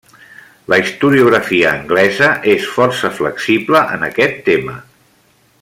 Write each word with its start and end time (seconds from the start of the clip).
La 0.73 0.79
historiografia 0.83 1.73
anglesa 1.81 2.31
és 2.55 2.67
força 2.79 3.13
flexible 3.21 3.87
en 3.99 4.11
aquest 4.11 4.45
tema. 4.53 4.79